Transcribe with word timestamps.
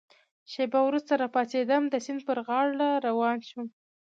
شېبه 0.51 0.79
وروسته 0.85 1.13
را 1.21 1.27
پاڅېدم، 1.33 1.83
د 1.89 1.95
سیند 2.05 2.21
پر 2.27 2.37
غاړه 2.47 2.89
روان 3.07 3.37
شوم. 3.49 3.67